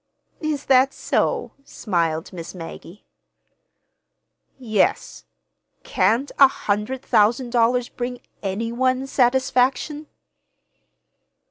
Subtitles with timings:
[0.39, 3.05] "Is that so?" smiled Miss Maggie.
[4.57, 10.07] "Yes.—can't a hundred thousand dollars bring any one satisfaction?"